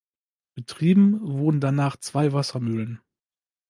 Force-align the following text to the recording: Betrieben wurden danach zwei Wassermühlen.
Betrieben 0.55 1.19
wurden 1.21 1.61
danach 1.61 1.95
zwei 1.95 2.33
Wassermühlen. 2.33 3.01